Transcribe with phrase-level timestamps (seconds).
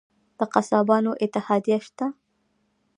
[0.37, 2.05] د قصابانو اتحادیه شته؟